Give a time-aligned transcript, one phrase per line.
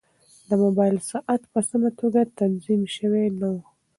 [0.49, 3.57] د موبایل ساعت په سمه توګه تنظیم شوی نه و.